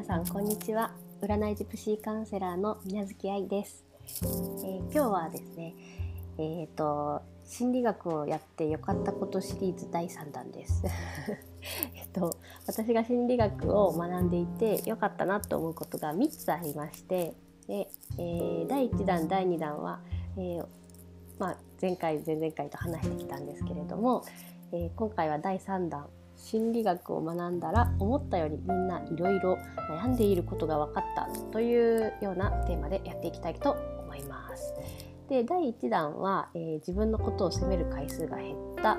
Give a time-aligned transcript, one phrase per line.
[0.00, 0.92] 皆さんこんにちは。
[1.20, 3.84] 占いジプシーカウンセラーの水月愛です、
[4.22, 5.74] えー、今日はですね
[6.38, 10.82] えーと心理学をやってよかったことシリーズ第3弾です。
[11.94, 12.34] えっと
[12.66, 17.34] 私が心理学を学んでいてよかったなと思うことが3つありまして
[17.68, 20.00] で、えー、第1弾第2弾は、
[20.38, 20.66] えー、
[21.38, 24.24] まあ、前回前々回と話してきたんですけれども、
[24.72, 26.08] えー、今回は第3弾
[26.40, 29.58] 心理学を学んだら思ったよりみんないろいろ
[29.90, 34.74] 悩んでいることが分かったというようなテーマでやっていきたいと思います。
[35.28, 38.98] で第1弾は、えー、自分のことを責める回数が減った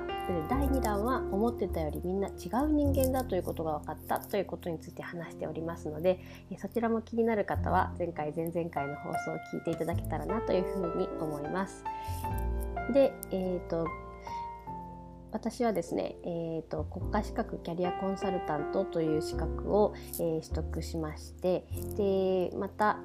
[0.49, 2.31] 第2弾は思ってたよりみんな違
[2.63, 11.83] う人間だということが分かったということについて話しておりますので、え、そちらも気になる方は前回前々回の放送を聞いていただけたらなというふうに思います。
[12.93, 13.85] で、えーと
[15.31, 21.65] 私はですね、えーと、国家資格キャリアコンサルタントという資格を、えー、取得しまして
[21.97, 22.99] でまた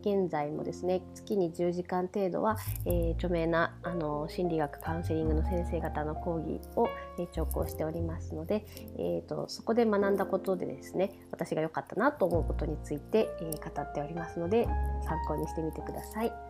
[0.00, 8.64] 現在もですね月に10時間程度は、えー、著名なあの心理学カウンセリングの先生方の講義を、えー、聴講しておりますので、
[8.96, 14.66] えーと、そこで学んだことでですね私が良かったなと思うことについて、えー、語っておりますので
[15.04, 16.47] 参考にしてみてください。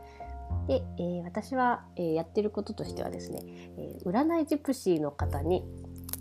[0.66, 3.40] で、えー、私は、えー、やってることとしてはですね、
[3.78, 5.64] えー、占いジプシーの方に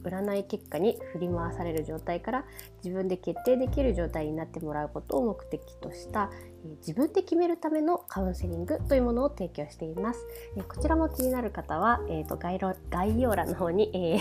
[0.03, 2.45] 占い結果に振り回される状態から
[2.83, 6.31] 自分で決定できる状態になってもらうことを目的とした、
[6.65, 10.25] え自分で決めるためのカウンセリングというものを提供しています。
[10.55, 14.19] えこちらも気になる方は、えーと、概概要欄の方に、えー、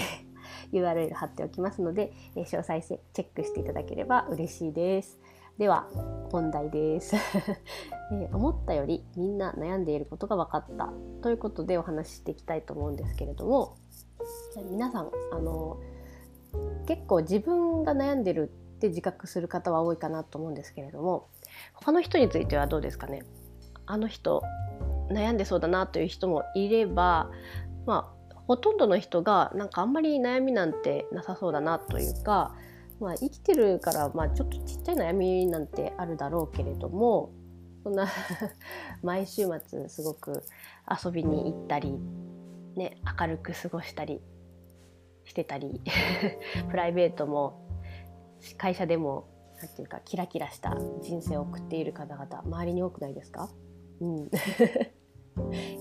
[0.82, 5.20] URL 貼っておきますので、え詳細チェックしていただければ嬉しいです。
[5.58, 5.88] では
[6.30, 7.16] 本題です、
[8.12, 13.76] え、思ったよりみんな悩んでいることが分かったということでお話ししていきたいと思うんですけれども
[14.70, 15.78] 皆さんあの
[16.86, 21.28] 結構自分が悩んでるって自覚する方は多いかなと思うんですけれども
[21.74, 23.24] 他の人についてはどうですかね？
[23.86, 24.42] あの人
[25.08, 27.30] 悩んでそうだなという人もいれば
[27.86, 32.54] まあほとんどの人がなんかあんまり悩みなんてなさそうだなというか
[33.00, 37.30] まあ、生きてるから、まあ、ちょっとちっちゃい悩みなんてあるだろうけれども
[37.82, 38.08] そんな
[39.02, 40.42] 毎週末すごく
[41.04, 41.98] 遊びに行ったり、
[42.74, 44.20] ね、明るく過ごしたり
[45.24, 45.80] してたり
[46.70, 47.68] プライベートも
[48.56, 49.28] 会社でも
[49.58, 53.50] なんていうかキラキラした人生を送っている方々周りに多くないですか、
[54.00, 54.30] うん。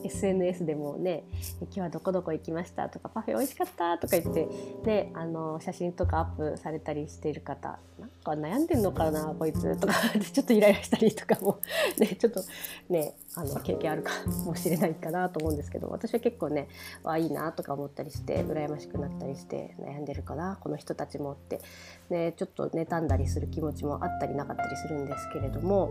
[0.03, 1.23] SNS でもね
[1.61, 4.47] 「今日はどこどこ行きました」とか「パフェ美味しかった」とか言って、
[4.85, 11.59] ね、あの写真とかアップされたりしてる方なんか悩んでんのかなこいつとか ちょっとイライラしたりとかも、
[11.97, 12.41] ね、ちょっと
[12.89, 14.11] ねあの経験あるか
[14.45, 16.67] もしれないかなと思うんですけど私は結構ね
[17.03, 21.61] あいいなとか思ったりして羨ましくなったりして悩んでるかなこの人たちもって、
[22.09, 25.89] ね、ちょっと妬んだりする気持ちもあったりなかったりするんですけれども。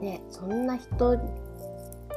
[0.00, 1.16] ね、そんな人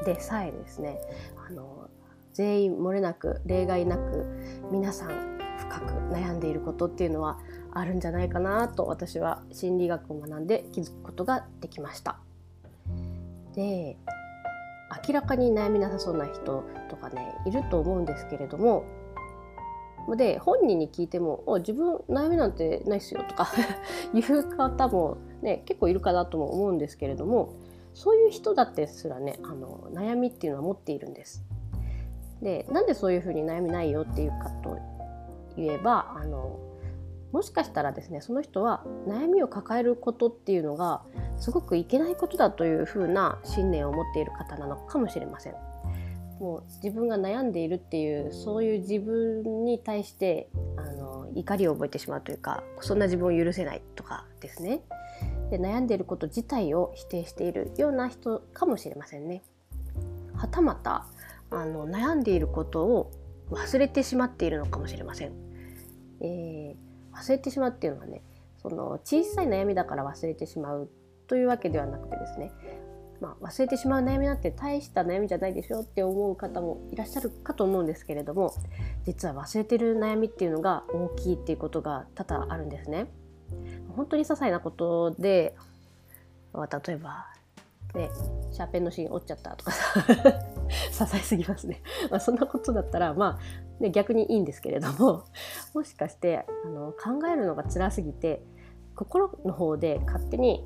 [0.06, 1.00] でさえですね
[1.48, 1.90] あの
[2.34, 4.26] 全員漏れなく例外なく
[4.72, 7.40] 皆さん深く悩んでいることっていうのは
[7.72, 12.20] あるんじゃないかなと私は心理学を学んで気づくことができました。
[13.56, 13.98] で
[15.08, 18.86] 明らかに悩みなさそうな人とかねいると思うんですけれども
[20.18, 23.48] で本人に聞いても「自分悩みなんてないっすよ」とか
[24.14, 27.54] いう方もね結構いるかなとも思うんですけれども
[27.94, 31.44] そういう人だってすらねあの悩みっていうのは持っているんです。
[32.42, 34.78] でなんでそういうふうに悩みないよっていうかと
[35.56, 36.60] いえばあの
[37.32, 41.02] もしかしたらですねその人は悩みを抱えることっていうのが
[41.38, 45.54] すごくいけないことだというふうな信念を持っている方なのかもしれません。
[46.40, 54.82] もう自分が悩んでいるっていうそういう自分に対してあの怒りを覚えてしまうというかそんな自分を許せないとかですね。
[55.54, 59.44] で悩んでいること自体を否定しているような人かもしれませんね。
[60.36, 61.06] はたまた
[61.52, 63.12] あの悩んでいることを
[63.52, 65.32] 忘れてしまっているのかもしれません。
[66.22, 68.24] えー、忘れてしまうっていうのはね
[68.64, 70.90] その小さい悩みだから忘れてしまう
[71.28, 72.52] というわけではなくてですね、
[73.22, 78.56] まあ、忘れてしまう悩みなんて大した悩みじゃないでしょって思う方もいらっしゃるかと思うんですけれども
[79.06, 83.06] 実は忘れてる悩みっていうのが大きいっていうことが多々あるんですね。
[83.96, 85.56] 本当に些細なことで、
[86.54, 87.28] 例えば、
[87.96, 88.10] ね、
[88.52, 90.00] シャーペンの芯折っちゃったとかさ
[90.92, 91.82] 些細すぎますね。
[92.10, 95.26] まあ、そんなことだったら、まあ、ね、逆にいいんですけれども
[95.74, 98.42] もしかしてあの考えるのが辛すぎて
[98.96, 100.64] 心の方で勝手に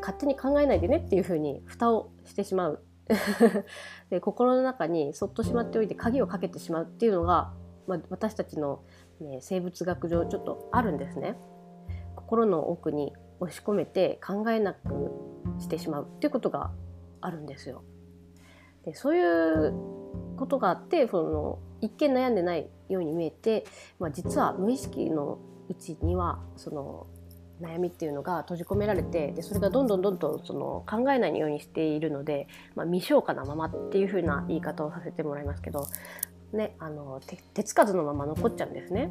[0.00, 2.82] 勝手に考えないでねっていうふうに蓋をしてしまう
[4.10, 7.52] で心の中にそっとしまっておいて鍵をかけてしまうっていうのが、
[7.86, 8.82] まあ、私たちの、
[9.20, 11.36] ね、生物学上ちょっとあるんですね。
[12.26, 15.12] 心の奥に押し込めて考えなく
[15.60, 16.72] してしまうっていうことが
[17.20, 17.84] あるんですよ。
[18.84, 19.72] でそういう
[20.36, 23.64] ことがあってその一見悩んでないように見えて、
[24.00, 25.38] まあ、実は無意識の
[25.68, 27.06] うちにはその
[27.60, 35.86] 悩みっていうのが閉じ込められてでそれがどんどんどんどんその考えないようにしているので、まあ、未消化なままっていう風な言い方をさせてもらいますけど、
[36.52, 37.20] ね、あの
[37.54, 39.10] 手つかずのまま残っちゃうんですね。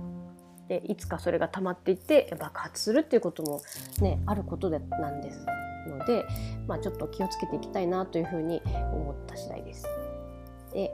[0.68, 3.62] でいつかそれが溜まっていって爆発するっていうことも、
[4.02, 5.46] ね、あることでなんです
[5.88, 6.26] ので、
[6.68, 9.86] まあ、ちょっと気をつけていきたいなというふうに思った次第です。
[10.74, 10.92] で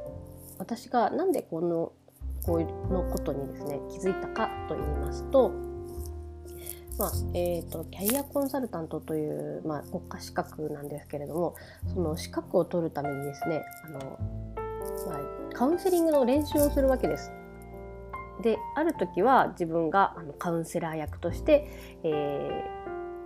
[0.57, 1.91] 私がなんでこの
[2.45, 5.51] こういうのことにですね気づいたかと言いますと
[6.97, 11.55] まあえーと、キャリアコンサルタントという、まあ、国家資格なんですけれども
[11.87, 14.19] その資格を取るためにですねあの、
[15.07, 15.19] まあ、
[15.53, 17.31] カウンセリングの練習をするわけです。
[18.75, 21.67] ある時は自分があのカウンセラー役として、
[22.03, 22.65] え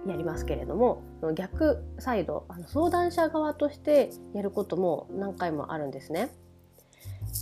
[0.06, 1.04] ー、やりますけれども
[1.36, 6.30] 逆サイドあの相談者側としてやることも何回もあるんですね。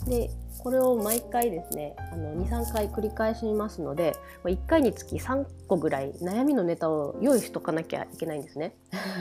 [0.07, 8.75] でこれを毎回ですね23回繰り返しますので1回につき3個ぐらい悩みのネタを用意しとかなきゃいけないんですね。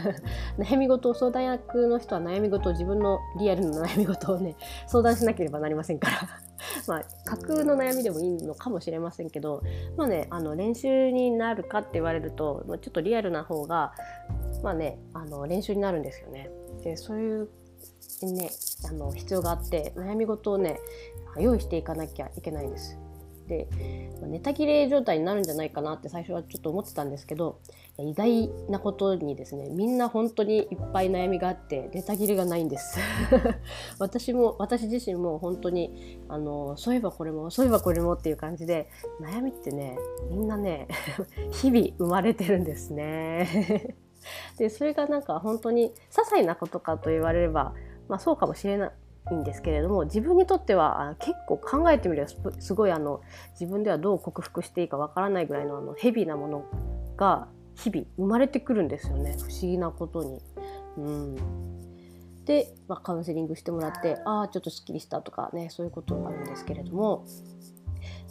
[0.59, 4.57] 悩み事を相談役の人は悩み事を自分のリアルな悩み事をね
[4.87, 6.52] 相談しなければなりませんから
[6.87, 9.63] まあ架空の悩みでもいいのかもしれませんけど
[9.97, 13.93] まあねあの練習になるかって言われるとちょっとリアルな方が
[14.63, 16.51] まあねあの練習になるんですよね。
[16.83, 17.49] でそういう
[18.23, 18.51] ね
[18.89, 20.81] あの必要があって悩み事をね
[21.39, 22.99] 用意していかなきゃいけないんです。
[23.49, 23.69] で
[24.23, 27.61] ネタ切れ状態になるんじゃないかなって最初はちょっと思ってたんですけど
[27.99, 32.99] 意外なことにですねみんな本当にいっぱい悩みがあってネタ切れがないんです。
[33.99, 38.89] 私も私自身も本当にあのそういえばこれもそういえばこれもっていう感じで
[39.21, 39.99] 悩みってね
[40.31, 40.89] みんなね
[41.53, 43.97] 日々生まれてるんですね。
[44.57, 45.95] でそれがなんか本当に些
[46.25, 47.75] 細なことかと言われれば
[48.09, 48.93] まあ、そうかもしれな
[49.31, 52.29] いんですけれども自分にとっては結構考えてみれば
[52.59, 53.23] すごいあの
[53.53, 56.65] 自分ではどう克服していいかわからないぐらいのあのヘビーなもの
[57.17, 57.49] が
[57.83, 59.37] 日々生まれてくるんですよね。
[59.39, 60.41] 不思議なことに。
[60.99, 61.37] うん。
[62.45, 67.25] で、まあ、カウンセリングしてもらってああちょっとすっきりしたとかねそういうことがあるんですけれども。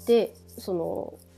[0.06, 1.31] でその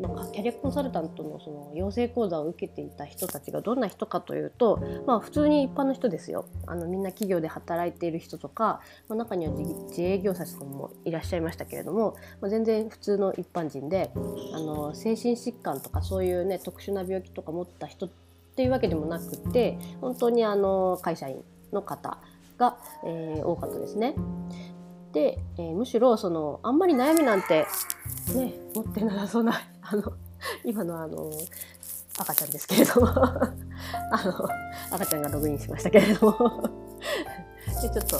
[0.00, 14.10] なんかキャリアコンサルタントのその養成講座を受けていた人たちがどんな人かというと、まあ、普通に一般の人ですよあのみんな企業で働いている人とか、まあ、中には自営業者さんもいらっしゃいましたけれども、まあ、全然普通の一般人で
[14.54, 18.10] あの精神疾患とかそういうね特殊な病気とか持った人っ
[18.54, 21.42] ていうわけでもなくて本当にあの会社員
[21.72, 22.18] の方
[22.56, 24.14] が、えー、多かったですね。
[25.12, 27.66] で、えー、むしろそのあんまり悩みなんて
[28.34, 30.12] ね持ってなさそうなあの
[30.64, 31.30] 今のあの
[32.18, 33.50] 赤ちゃんですけれども あ
[34.24, 34.48] の
[34.90, 36.62] 赤ちゃんがログインしましたけれども
[37.82, 38.18] でちょっと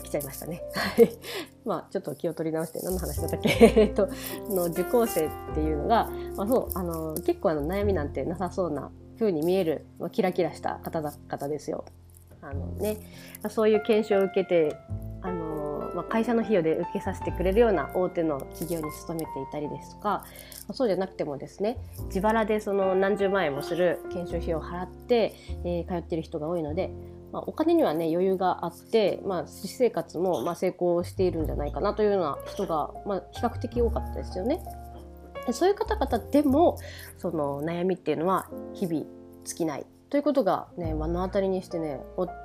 [0.00, 0.62] 起きちゃいましたね。
[0.74, 1.10] はい。
[1.66, 3.72] まあちょっと気を取り直して何の話だったっけ？
[3.76, 4.08] えっと
[4.48, 11.84] の受講生っていうのが、まあ、そうあの結構あの悩みなんてなさそうな風に見える、まあ、キラキラした方だ方ですよ。
[12.40, 12.96] あのね、
[13.50, 14.76] そういう研修を受けて
[15.94, 20.24] まあ、会社の費用で受けさせてくれるような大手の企業に勤めていたりですとか
[20.72, 25.34] そうじゃなくてもですね自腹でその何十万円もする研修費用を払って、
[25.64, 26.90] えー、通ってる人が多いので、
[27.32, 34.60] まあ、お金にはね余裕があって、まあ、私生活もま成功しているんじゃないかなというような人が、ま、比較的多かったですよね。
[35.46, 36.78] でそういう方々でも
[37.18, 39.04] その悩みっていうのは日々
[39.44, 42.00] 尽きないということがね目の当たりにしてね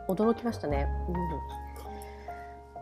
[0.08, 0.88] 驚きましたね。
[1.10, 1.67] うん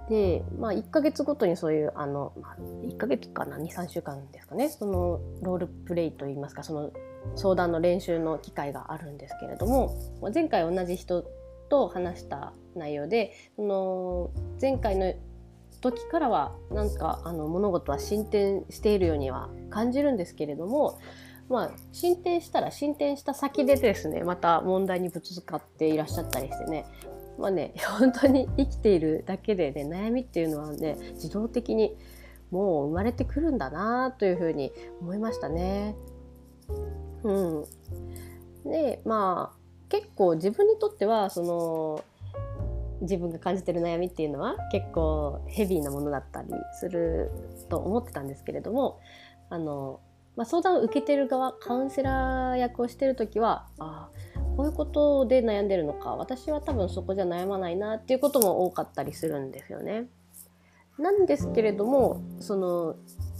[0.09, 6.91] で、まあ、1ヶ月ごとにそういうあの、まあ、1ヶ月かな23週間ですかねそのロールプレイといいますかその
[7.35, 9.97] 相談の練習の機会があるんですけれども
[10.33, 11.25] 前回同じ人
[11.69, 14.31] と話した内容でその
[14.61, 15.13] 前回の
[15.81, 20.99] 時からはなんかあの物事は進展しているようには感じるんですけれども
[21.49, 26.85] まあ、進展したら進展した先でですねまた問題にぶつかっていらっしゃったりしてね
[27.37, 31.95] まあね 本当に生きているだけでね悩みっていうのはね自動的に
[32.51, 35.95] もう生まれてくるんだなというふうに思いましたね。
[37.23, 37.65] うん、
[38.65, 39.57] でまあ
[39.89, 42.03] 結構自分にとってはその
[43.01, 46.49] 自分が感じてる悩みっていうのは結構ヘビーなものだったり
[46.79, 47.31] する
[47.69, 48.99] と思ってたんですけれども
[49.49, 49.99] あの、
[50.35, 54.09] まあ、相談を受けてる側カウンセラー役をしてる時はあ
[54.55, 60.07] こういうことで悩んでるのか私は多分そこじゃ悩まないなっていうことも多かったりするんですよね。
[60.97, 62.95] なんですけれどもその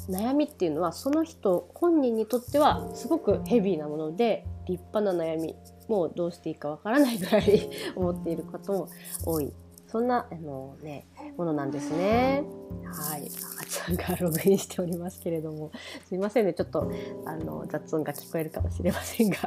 [0.10, 5.56] 悩みっていうのはその人本人にとってはすごくヘビーなもので立派な悩み
[5.88, 8.88] もうどうしていいかわからないぐらい 思っていることも
[9.26, 9.54] 多い。
[9.88, 11.08] そんなあの、ね、
[11.38, 12.44] ものなんですね。
[12.84, 15.72] はい、赤ちゃんがログインしておりますけれども。
[16.10, 16.54] すいませんね。
[16.54, 16.92] ちょっと
[17.26, 19.38] あの雑音が聞こえるかもしれませんが。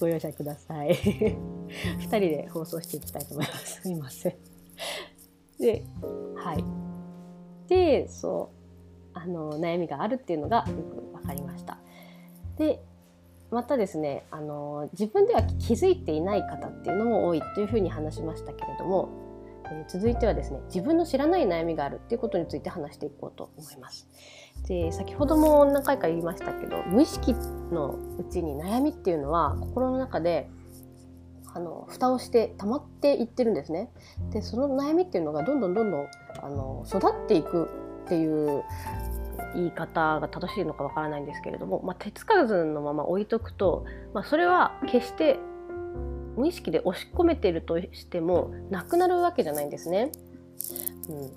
[0.00, 0.90] ご容赦ください。
[1.70, 3.82] 2人で放送していきたいと思います。
[3.82, 4.34] すみません。
[5.58, 5.84] で、
[6.36, 6.64] はい。
[7.68, 8.50] で、そ
[9.14, 11.78] う、あの、悩みがあるっていうのがよく分かりました。
[12.56, 12.80] で、
[13.50, 19.08] またですね、あの、自分では気づいていない方っていうのも多いというふうに話しましたけれども、
[19.70, 24.08] え、続いてはですね、自分の知らない悩みがあるっていうことについて話していこうと思います。
[24.66, 27.32] で先ほども何回か言いましたけど無意識
[27.70, 30.50] のうちに悩みっていうのは心の中で
[31.54, 33.90] あの蓋をして溜まっていってるんですね。
[34.30, 36.06] でその悩みっていうのがどんどんどんどん
[36.42, 37.68] あの育っていく
[38.04, 38.64] っていう
[39.54, 45.38] 言い方が正しいのかわからないんですけれども、まあ、手つかずのまま置いとくと、まあ、それは決して
[46.38, 50.12] 無意識で押し込めているとしてもなくなるわけじゃないんですね。
[51.08, 51.30] うん、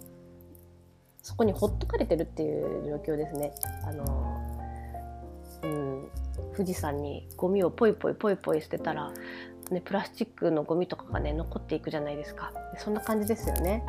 [1.22, 3.54] そこにほっとかれてるっていう状況ですね。
[3.84, 4.38] あの
[5.64, 6.10] うん、
[6.56, 9.12] 富士山にゴミをポイポイポイポイ捨てたら
[9.72, 12.52] ね、プラスチックのゴミとかがね残っていくじゃないですか。
[12.78, 13.84] そんな感じですよね。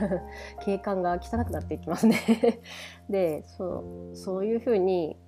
[0.64, 2.16] 景観が汚くなっていきますね。
[3.10, 5.18] でそうそういうふうに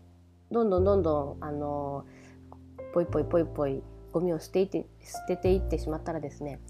[0.50, 2.06] どんどんどんどんあの
[2.94, 6.60] ポイポイポイポイゴミを捨ていて捨てていってしまったらですね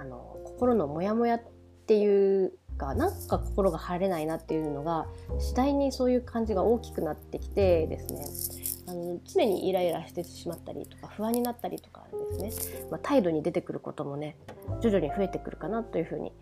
[0.00, 1.42] あの心のモヤモヤっ
[1.86, 5.06] ていうかなんか心が晴れないなっていうのが
[5.38, 12.04] 次第にそういう感じが大きくなってきてですねあの常にイライラしてしまったりとか不安になったりとか
[12.38, 14.36] ですね、まあ、態度に出てくることもね
[14.80, 16.32] 徐々に増えてくるかなというふうに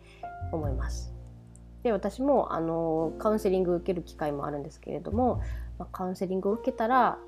[0.50, 1.12] 思います。
[1.82, 5.42] で私もあのカウンセリング受ける機会もあるんですけれども、
[5.78, 7.18] まあ、カウンセリングを受けたら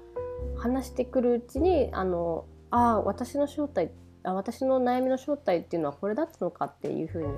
[0.56, 2.44] 話してくるうちにあの
[2.74, 3.92] ああ私の正体
[4.24, 7.28] あ私の悩みの正体っていうのはこれだったのかっていうふうに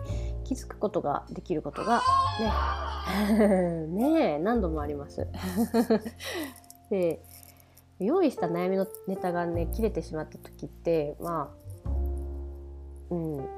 [0.45, 2.00] 気づくことができることが
[2.40, 3.87] ね。
[3.87, 5.26] ね何度もあります。
[6.88, 7.23] で
[7.99, 11.52] 用意した悩みのネタがね切れてしまった時ってま
[11.85, 11.95] あ
[13.11, 13.49] うん。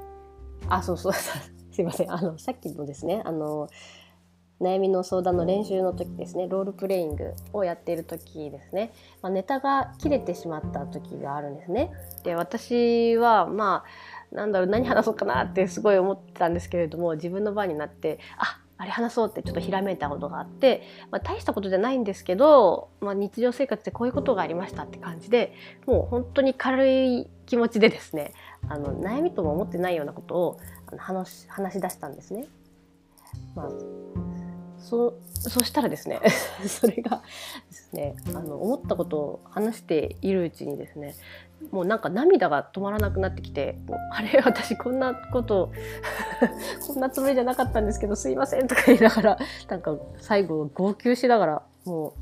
[0.67, 1.13] あそうそう。
[1.71, 2.11] すいません。
[2.11, 3.69] あのさっきのですねあの
[4.61, 11.91] 悩みの相談の練習の時ですねロールプレイングをやっている時ですね、まあ、ネタが切れてしまった時があるんですね。
[12.23, 13.83] で私はま
[14.31, 25.53] あなんだろう何話そうかなってすごい思ってたんですけれども自分の番になってああれ話そうってちょっとひらめいたことがあって、まあ、大したことじゃないんですけど、まあ、日常生活でこういうことがありましたって感じで
[25.85, 28.33] もう本当に軽い気持ちでですね
[28.69, 30.59] あの悩みとも思ってないようなことを
[30.97, 32.47] 話話し出したんですね。
[33.53, 33.69] まあ
[34.79, 36.19] そそしたらですね
[36.67, 37.21] それが
[37.69, 41.15] ですねあの思ったことを話しているうちにですね
[41.71, 43.77] もうなんか涙が止まらなくなってきて
[44.11, 45.71] 「あれ私こんなこと
[46.87, 52.13] こんなつもりじゃなかったんですけどすいません」とか言いながらなんか最後号泣しながらも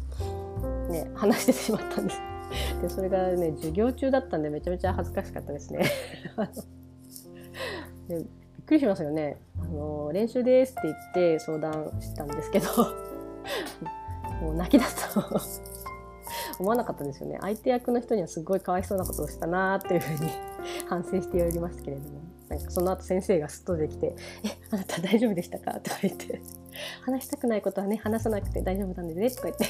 [0.87, 2.21] うね話してしまったんです。
[2.81, 5.85] でそれがね授業中だったんでめちゃめちゃ恥ずかしかったですね。
[8.07, 8.25] で
[8.57, 9.37] びっくりしますよね。
[9.59, 12.67] あの練習ですって言って相談したんですけど
[14.41, 15.23] もう泣き出すと
[16.59, 20.31] 思わなかったんですよね相手役の人にはすごいかわいそうなことをしたなっていうふうに
[20.87, 26.41] 反省しておりますけれどもなんかその後先生がすっとできて「えあなた大丈夫でしたか?」とか言って
[27.03, 29.65] 「話したくないことはね話さなくて大丈夫なんでね」とか言って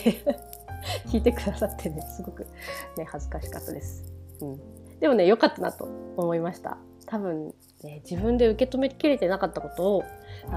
[1.10, 2.46] 聞いてくださってねすごく
[2.98, 4.06] ね恥ずかしかったです。
[4.42, 4.60] うん、
[5.00, 6.78] でもね良かったなと思いました。
[7.08, 10.04] 多分、ね、自分で受け止めきれてなかったことを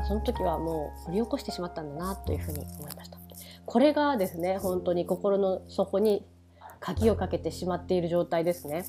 [0.07, 3.19] その時はもう掘り起こしてしまったんだなというふうに思いました。
[3.67, 6.27] これがですね本当に心の底に
[6.81, 8.85] 鍵をかけてしまっている状態ですね。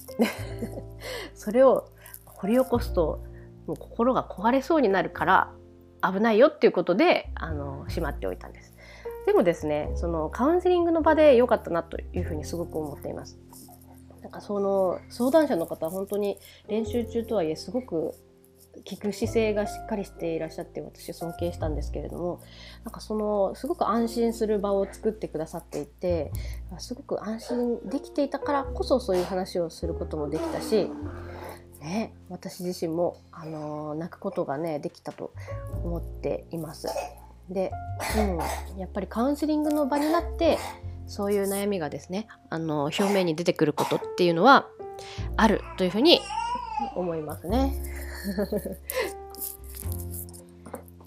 [1.36, 1.90] それを
[2.26, 3.24] 掘り起こすと
[3.68, 5.54] もう心が壊れそうになるから
[6.02, 8.74] 危ないよっていうことであのしまっておいたんです。
[9.26, 13.40] でもですねそのカウンセリングの場で良かったなというふうにすごく思っています。
[14.22, 16.38] なんかその相談者の方は本当に
[16.68, 18.14] 練習中とはいえすごく
[18.86, 22.42] 聞く姿勢がしっかりしていらっしゃって私尊敬したんですけれども
[22.84, 26.32] なんかそのすごく安心する場を作ってくださっていて
[26.80, 30.90] すごく安心できていたからこそそういう話をすることもできたし、
[31.82, 35.34] ね、私自身も、あの泣くことがねできたと
[35.84, 36.88] 思っています。
[37.50, 37.72] で、
[38.18, 40.58] うん、やっぱりカウンセリングの場になって
[41.08, 44.68] そういう悩みがですねあの表面に出てくることっていうのは
[45.38, 46.22] あるというふうに
[46.96, 47.74] 思いますね。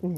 [0.02, 0.16] うん、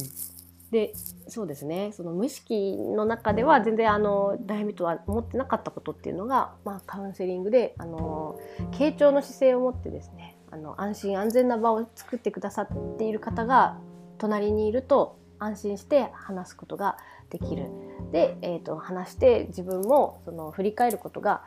[0.70, 0.92] で
[1.28, 8.38] そうですねその無意識の中では全然あの悩みとは思ってなかったことっていうのが、まあ、カウンセリングであの
[8.72, 12.68] 傾聴の姿勢を持ってですねあの安心安全な場を作ってくださっ
[12.98, 13.78] ている方が
[14.18, 16.96] 隣にいると安心して話すことが
[17.30, 17.70] できる。
[18.12, 21.42] で、えーと、話して自分もその振り返ることが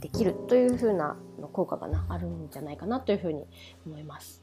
[0.00, 1.16] できるというふうな
[1.52, 3.46] 効果がなあるんじゃないかなというふうに
[3.86, 4.42] 思います。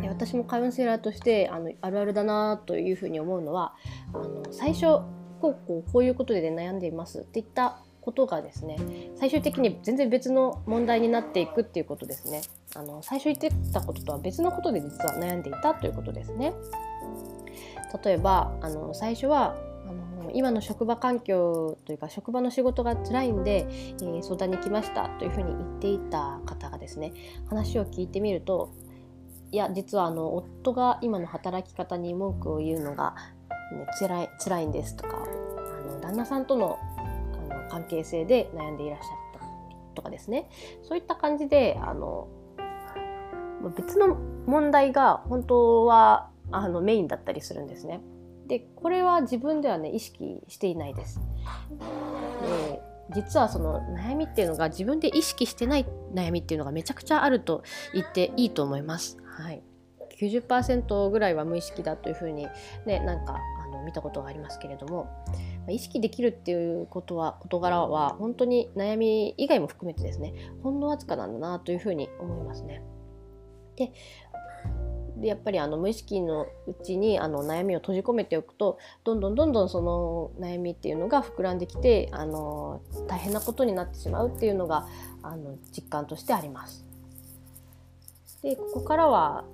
[0.00, 3.74] で私もカウンセラーとしてあのあるあるだなというふうに思うのは
[4.12, 5.02] あの最初
[5.40, 8.76] こうこうこういうことで、ね、悩んでいますっていったことがですね
[9.16, 12.42] 最終的に全然別の問題になっていくっていうことですね。
[12.74, 16.52] あの最初言ってたこととは別のことで実は悩んでいたということですね。
[18.02, 19.56] 例えばあの最初は
[20.20, 27.12] あの今の職場環境というか職場の仕事が辛いんで、えー、相談に来ましたというふうに言っていた方がですね
[27.48, 28.72] 話を聞いてみると
[29.50, 33.14] いや実はあの夫が今の働き方に文句を言うのが、
[33.72, 36.78] ね、辛い辛いんですとかあの旦那さんとの
[37.50, 40.48] あの関係性で悩んでいらっしゃったとかですね
[40.82, 42.28] そういった感じであの
[43.76, 48.00] 別の問題が本当はあのメインだったりするんですね。
[48.52, 51.18] でこれは自分ではね意識していないです。
[52.42, 52.82] で
[53.14, 57.62] 実はその悩みっていうのが自分で意識してない悩みっていうのがめちゃくちゃあると
[57.94, 59.16] 言っていいと思います。
[59.24, 59.62] はい、
[60.20, 62.46] 90%ぐらいは無意識だというふうに、
[62.84, 65.08] ね、なんかあの見たことがありますけれども
[65.70, 72.82] 意識できるっていうことは事柄は本当に悩み以外も含めてですねほんのわずかなんだなというふうに思いますね。
[73.76, 73.92] で
[75.22, 84.88] でやっぱりあの無意識のうちにあの悩みを閉じ込めておくとどんどんどんどんその悩みっていうのが膨らんできてあの大変なことになってしまうっていうのが
[85.22, 86.84] あの実感としてあります。
[88.42, 89.44] でここからは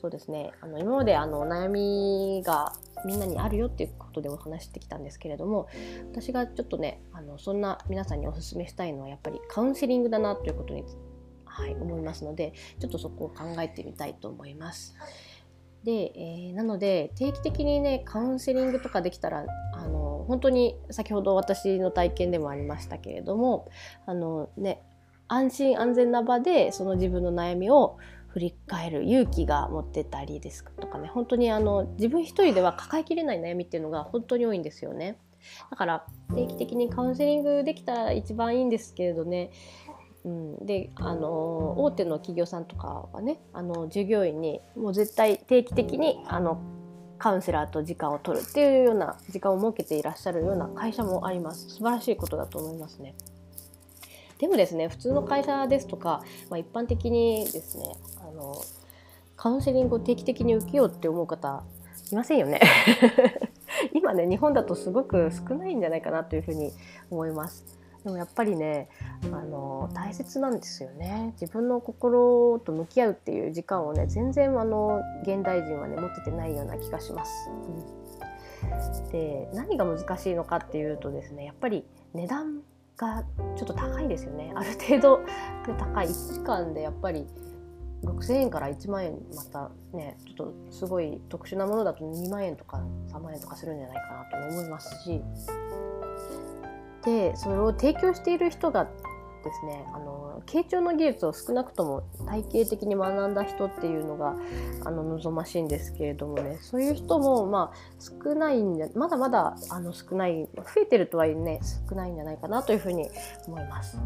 [0.00, 2.74] そうですねあの今まであの悩みが
[3.06, 5.68] みんなにあるよっていうことでお話してきたんですけれども
[6.12, 10.84] 私がちょっとねあのそんな皆さんにおすすめしたいのはやっぱりカウンセリングだなということに、
[11.58, 14.94] はい、思いますのでちょっとそこを考えてみたいと思います。
[15.84, 19.44] で、えー、なので定期的にねカウンセリングとかできたら
[19.74, 23.68] あの本当に先ほど私の体験でもありましたけれども
[24.06, 24.82] あのね
[25.28, 27.96] 安心安全な場でその自分の悩みを
[28.28, 35.18] 振り返る勇気が持ってたりですとかね本当にあの自分一人では抱えきれない悩みっていうのが本当に多いんですよね。
[35.70, 39.50] だから定期的にカウンセリングできたら一番いいんですけれどね、
[40.24, 46.60] うん、であの大手の企業さんとかはねあの従業員にもう絶対定期的にあの
[47.18, 51.68] カウンセラーと時間を取るっていうような時間を設けていらっしゃるような会社もあります。
[51.68, 53.14] 素晴らしいことだと思いますね。
[54.38, 58.54] でもですね普通の会社ですとか、まあ、一般的にですねあの
[59.36, 61.64] カウンセリングを定期的に受けようって思う方
[62.12, 62.60] いませんよね。
[63.92, 66.72] 今ね日本だとすごく少ないんじゃないかなというふうに
[67.10, 67.77] 思います。
[68.08, 68.88] でもやっぱりね
[69.24, 71.34] あの大切なんですよね。
[71.38, 77.50] 自分の心と向き合うっていう時間をね全然あの現代人はね持っててないような気がします。
[79.02, 82.62] うん、で何が難しいのかっていうとですねやっぱり値段
[82.96, 83.24] が
[83.56, 84.52] ちょっと高いですよね。
[84.54, 85.20] ある程度
[85.76, 87.26] 高い1時間でやっぱり
[88.04, 92.80] 6,000円から1万円またねちょっとすごい特殊なものだと2万円とか
[93.12, 95.20] 3万円とかするんじゃないかなと思いますし。
[97.04, 98.88] でそれを提供している人が
[99.44, 99.84] ですね。
[99.94, 104.36] あの傾聴の技術を少なくとも体系的に学んだ人っていうのが
[104.84, 106.58] あの望ましいんですけれどもね。
[106.60, 113.08] そういう人もまあ少ないんじゃまだまだあの少ない増えてるとはいえね少ないんじゃないかなというふうに
[113.46, 113.98] 思います。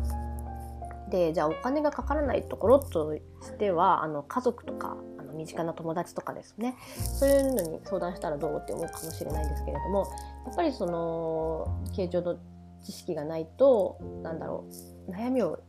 [1.11, 3.21] でじゃあお金がかからないところとし
[3.59, 6.75] てはあの家族とかあの身近な友達とかですね。
[7.19, 10.07] そういうのに相談したらどうって思うかもしれないんですけれども
[10.47, 12.37] やっぱりその形状の
[12.83, 14.67] 知識がないとなんだろ
[15.09, 15.61] う悩みを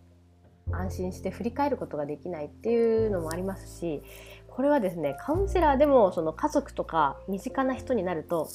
[0.72, 4.02] 安心して振り返ることができないっていうのもありますし
[4.48, 8.48] これはですねカウンセラーでもその家族とか身近な人になると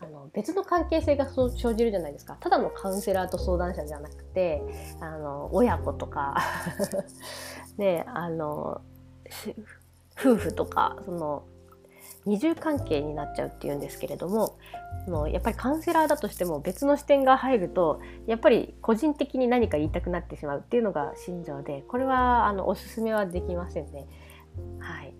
[0.00, 2.36] あの別の関係性が生じるじゃないですか。
[2.40, 4.62] ただのカウンセラーと相談者じゃなくて
[5.00, 6.36] あの親子とか
[7.78, 8.82] ねあの
[10.18, 11.44] 夫婦とかその
[12.26, 14.58] 二重関係になっちゃうっていうんですけれども
[15.08, 24.06] のやっぱりカウンセラーだとしても別の視点が入るとやっぱり個人的に何か言いたくなってしまうっていうのが心情でこれはあのおすすめはできませんね。
[24.78, 25.14] はい。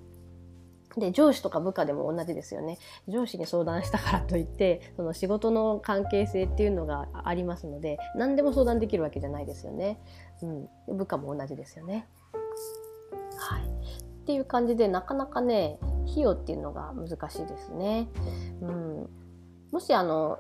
[0.99, 2.79] で上司とか部下でも同じですよね。
[3.07, 10.01] 上司に相談したからといってその仕事の関係性っていうのがありますので何でも相談できるわけじゃないですよね、
[10.89, 12.09] うん、部下も同じですよね。
[13.39, 18.09] はい、っていう感じでなかなかね費用っていうのが難しいですね。
[18.61, 19.09] うん、
[19.73, 20.39] もしあの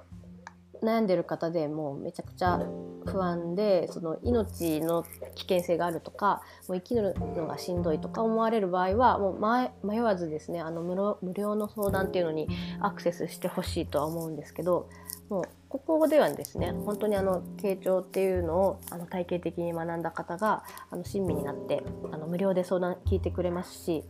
[0.82, 2.60] 悩んでる方でもうめちゃくちゃ
[3.06, 12.48] 不安でその命の危険性があるとかもう生きるのがしんどいとか思われる場合はもう迷わずですねあの無料の相談っていうのに
[12.80, 14.88] アクセスしてほしいとは思うんですけど
[15.28, 24.04] もうここではですね本当にあの傾聴っていうのをあの体系的に学んだ方があの親身になってあの無料で相談聞いてくれますし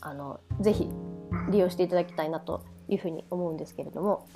[0.00, 0.88] あのぜひ
[1.50, 4.26] 利用していただきたいなというふうに思うんですけれども。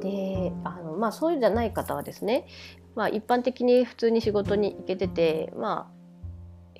[0.00, 2.46] であのまあそうじゃない方はですね、
[2.94, 6.02] まあ、一般的に普通に仕事に行けててまあ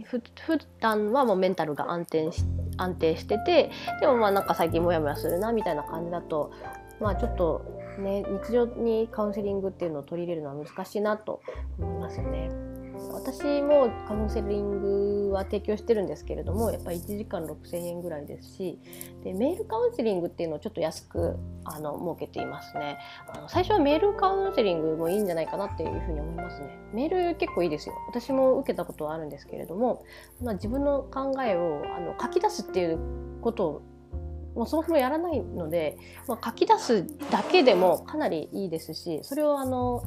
[0.04, 2.44] ふ普段はもうメンタルが安定し
[2.76, 6.52] 安定しててでもまあなんか最近モヤモヤするなみたいな感じだと
[7.00, 7.64] まあちょっと
[7.98, 11.40] ね日常にカウンセリングっていうのを取り入れるのは難しいなと
[11.78, 12.71] 思いますよね。
[13.10, 18.78] 私もカウンセリングは提供してるんですけれどもやっぱり1時間6,000円ぐらいですし
[19.24, 22.98] でメールカウンセリングっていうのをちょっと安くあの設けていますね。
[23.28, 26.78] あの最初はメールカウンセリングもいいんじゃないかなっていうふうに思いますね。
[26.92, 27.94] メール結構いいですよ。
[28.08, 30.04] 私も受けたことはあるんですけれども、
[30.42, 32.98] まあ、自分の考えをあの書き出すっていう
[33.40, 33.82] ことを
[34.54, 35.96] もうそもそもやらないので、
[36.28, 40.02] まあ、書き出すだけでもかなりいいですしそれをあの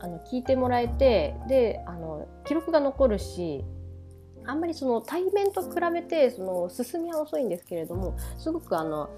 [0.00, 3.64] あの聞いてもらえてであの記録が残るし
[4.44, 9.10] あんまりその対面と比べてその進みは遅いんですけれどもすごくあの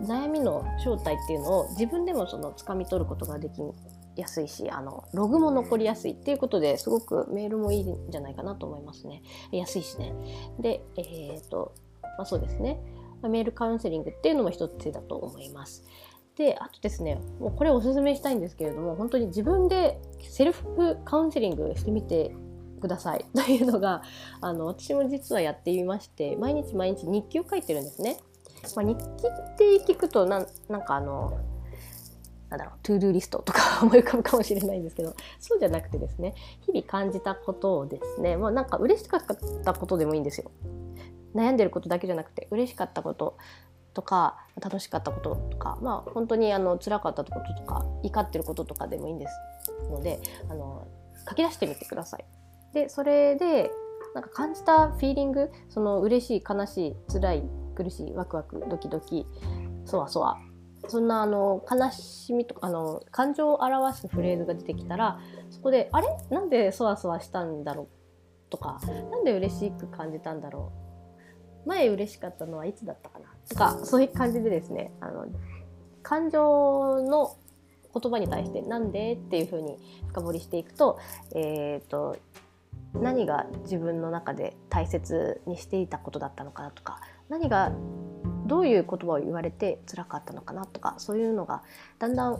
[0.00, 3.62] 悩みの正体っていうのを自分でもその掴み取ることができ
[4.16, 9.22] やすいしあのログも残りやすいっていうことですごくメールもいいんじゃないかなと思いますね。
[9.50, 10.12] 安いしね。
[10.60, 11.74] でえっ、と
[12.18, 12.78] まあそうですね。
[13.22, 15.82] メールカウンセリングっていうのも一つだと思います。
[16.36, 22.34] であとですねもうこれおすすめしたいんですけれども本当に自分でセルフカウンセリングしてみて
[22.80, 24.02] ください というのが
[24.40, 28.18] あの私も実はやってみまして毎日毎日日記を書いてるんですね。
[28.74, 30.46] まあ、日記って聞くとなん
[30.84, 31.38] かあの
[32.48, 39.22] なんだろう to-do リストとか 思い浮かぶかもしれないんですけどそうじゃなくてですね日々感じたことをですねまあなんか嬉しかっ
[39.64, 40.50] たことでもいいんですよ。
[41.34, 43.36] 悩んでることだけじゃなくて嬉しかったこと
[43.94, 49.32] とか楽しかったこととかまあ本当にあの辛かったこととか怒ってることとかでもいいんです
[49.90, 50.86] のであの
[51.28, 52.24] 書き出してみてください。
[52.74, 53.70] でそれで
[54.14, 57.42] なんか感じたフィーリングその嬉しい悲しい辛い
[57.74, 59.26] 苦しいワクワクドキドキ
[59.84, 60.38] そわそわ
[60.88, 65.18] そんなあの悲しみとかあの感情を表すフレーズが出てきたら
[65.50, 66.08] そこで「あれ？
[66.30, 67.88] なんでそわそわしたんだろう?」
[68.50, 68.80] とか
[69.10, 70.72] 「なんで嬉しく感じたんだろ
[71.64, 73.33] う?」前嬉しかったのはいつだったかな？
[73.48, 75.26] とかそういう感じでですねあの
[76.02, 77.36] 感情の
[78.00, 79.78] 言葉に対して「なんで?」っていうふうに
[80.08, 80.98] 深掘りしていくと,、
[81.34, 82.16] えーと、
[82.94, 87.72] 何が自分の中で大切にしていたことだったのかなとか何が
[88.46, 91.62] どういう言葉を言われて辛かったのかなとかそういうのが
[91.98, 92.32] だんだん、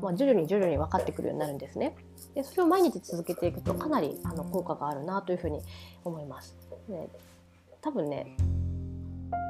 [0.00, 1.96] まあ、徐々に徐々に分かってくるようになるんですね。
[2.34, 5.60] でそれを毎日続けていくとかなりあの効果があるなというふうに
[6.04, 6.56] 思います。
[6.88, 7.08] で
[7.80, 8.36] 多分ね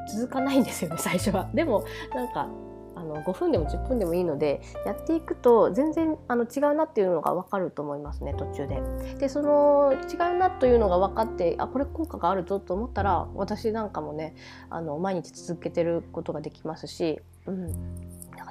[0.09, 1.49] 続かないんですよね 最初は。
[1.55, 2.49] でもなんか
[2.97, 8.81] あの5分でも10分でもいいのでやっていくと全然あの違うなっていうのが分かると思いますね途中で。
[9.19, 14.35] でその違うなというのが分かってあこれ効果があるぞと思ったら私なんかもね
[14.71, 17.69] あの毎日続けてることができますし、うん、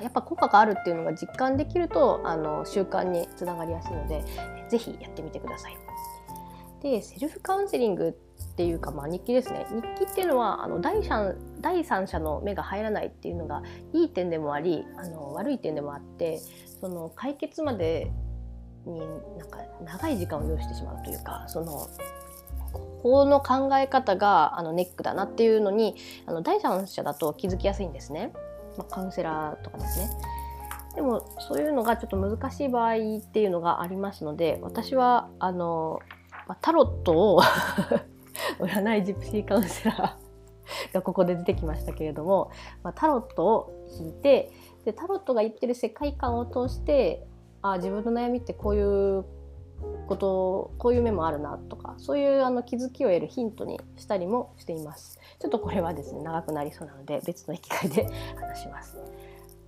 [0.02, 4.24] やっぱ効果があるっていうのが実感できるとあの習慣につながりやすいので
[4.70, 5.78] 是非やってみてください。
[6.82, 8.20] でセルフカウンセリング
[8.54, 13.64] っていうか、まあ、日記ですね日記っていうのはあの第三第三者の目が入らないっていうのが
[13.94, 16.40] いい点でもありあの悪い点でもあって
[16.80, 18.12] その解決まで
[18.86, 21.88] になんか長い時間を要してしまうというかその
[22.72, 25.96] ここの考え方があのネックだなっていうのに
[26.28, 28.34] あの第三者だと気づきやすいんですね、
[28.78, 30.10] まあ、カウンセラーとかですね。
[30.96, 36.00] でもそういうのがちょっと難しい場合っていうのがありますので私はあの
[36.62, 37.42] タロットを
[38.60, 42.52] 占いジプシーカウンセラーがここで出てきましたけれども、
[42.84, 44.52] まあ、タロットを引いて
[44.86, 47.26] でタロットが言ってる世界観を通して
[47.62, 49.26] あ自分の悩みってこういう
[50.08, 55.20] ことこういう面もあるなとかそういうあの気づきを得るヒントにしたりもしています。
[55.40, 58.98] ちょっとこれはですね長くなりそうなので別の機会で話します。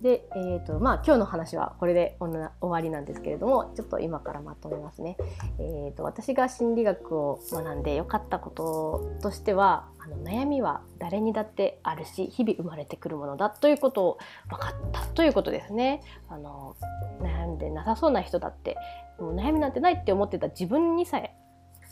[0.00, 5.16] で、えーとまあ、今日の話はこれで終わりなんですけれどもちょっと今からまとめますね。
[5.58, 16.02] えーと、私が心理学を学んで良かったこととしてはあの悩みは誰にだってあるし日々生まれてくるものだということを分かったということですね。
[16.28, 16.76] あの
[17.20, 18.76] 悩んでなさそうな人だって
[19.18, 21.34] もう悩みなんてないって思ってた自分にさえ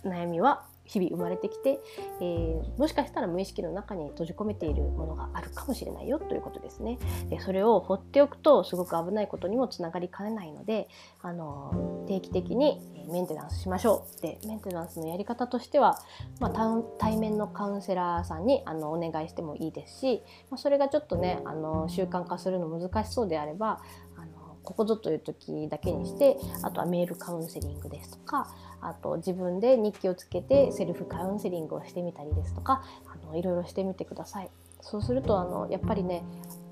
[0.05, 1.81] 悩みは日々生まれてきて、
[2.21, 6.99] えー、もしかしたら無意識の中に閉じ込めているものがあるかもしれないよということですね。
[7.31, 10.89] でそれを放っておくとすごく危ないことにもつながりかねないので
[11.23, 15.99] あの定期的にメンテナンスしましょうでメンテナンスのやり方としては、
[16.41, 23.81] まあ、対面のカウンセラーさんにあのお願いしてもいいですし、まあ、それがちょっとねあの習慣化するの難しそうであれば
[24.17, 24.34] あの
[24.65, 28.49] ここぞという時だけにしてあとはメールカウンセリングですとか
[28.81, 34.51] あと自分で日記をつけてセルフカウンセリングをしてみたりですとかあのいろいろしてみてください。
[34.81, 36.23] そうするとあのやっぱりね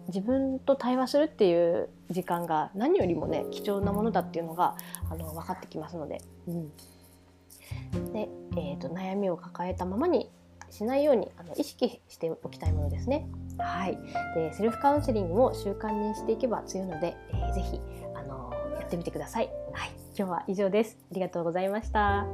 [0.08, 4.76] 自分と対話するっていう時間が何よりもね貴重なものだっていうのが
[5.10, 6.68] あの分かってきますので,、うん、
[8.12, 10.30] でえーと、悩みを抱えたままに
[10.70, 13.26] しないようにあの意識しておきたいものですね。
[13.62, 13.98] はい、
[14.34, 17.80] でセルフカウンセリングも習慣にしていけば強いので、えー、ぜひ
[18.14, 19.50] あのやってみてください。
[19.72, 20.98] はい、今日は以上です。
[21.10, 22.26] ありがとうございました。